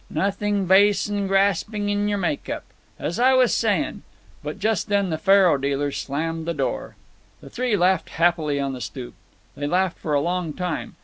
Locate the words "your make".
2.07-2.49